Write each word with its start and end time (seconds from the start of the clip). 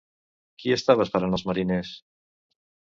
Qui 0.63 0.73
estava 0.77 1.05
esperant 1.07 1.39
els 1.41 1.47
mariners? 1.51 1.95